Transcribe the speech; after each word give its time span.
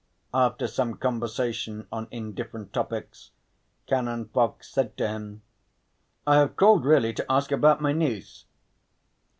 After 0.33 0.65
some 0.65 0.95
conversation 0.97 1.85
on 1.91 2.07
indifferent 2.09 2.73
topics 2.73 3.29
Canon 3.85 4.29
Fox 4.29 4.67
said 4.67 4.97
to 4.97 5.07
him: 5.07 5.43
"I 6.25 6.37
have 6.37 6.55
called 6.57 6.85
really 6.85 7.13
to 7.13 7.25
ask 7.31 7.51
about 7.51 7.81
my 7.81 7.91
niece." 7.93 8.45